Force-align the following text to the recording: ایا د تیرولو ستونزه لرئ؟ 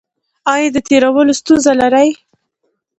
ایا 0.53 0.69
د 0.75 0.77
تیرولو 0.87 1.33
ستونزه 1.39 1.71
لرئ؟ 1.81 2.09